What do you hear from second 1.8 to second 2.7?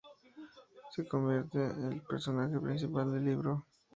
el personaje